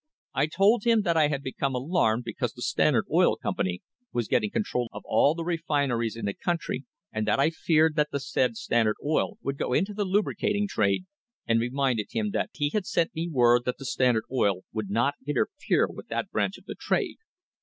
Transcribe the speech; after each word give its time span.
I 0.33 0.47
told 0.47 0.83
him 0.83 1.03
that 1.03 1.15
I 1.15 1.27
had 1.27 1.43
become 1.43 1.75
alarmed 1.75 2.23
because 2.23 2.53
the 2.53 2.63
Standard 2.63 3.05
Oil 3.13 3.35
Company 3.35 3.83
was 4.11 4.27
getting 4.27 4.49
control 4.49 4.89
of 4.91 5.03
all 5.05 5.35
the 5.35 5.43
refineries 5.43 6.15
in 6.15 6.25
the 6.25 6.33
country, 6.33 6.85
and 7.11 7.27
that 7.27 7.39
I 7.39 7.51
feared 7.51 7.95
that 7.97 8.09
the 8.09 8.19
said 8.19 8.57
Standard 8.57 8.95
Oil 9.05 9.33
Company 9.35 9.39
would 9.43 9.57
go 9.59 9.73
into 9.73 9.93
the 9.93 10.05
lubricating 10.05 10.67
trade, 10.67 11.05
and 11.45 11.59
reminded 11.59 12.07
him 12.09 12.31
that 12.31 12.49
he 12.53 12.69
had 12.71 12.87
sent 12.87 13.13
me 13.13 13.29
word 13.29 13.63
that 13.65 13.77
the 13.77 13.85
Standard 13.85 14.23
Oil 14.31 14.53
Company 14.61 14.65
would 14.73 14.89
not 14.89 15.13
interfere 15.27 15.87
with 15.87 16.07
that 16.07 16.31
branch 16.31 16.57
of 16.57 16.65
the 16.65 16.73
trade. 16.73 17.17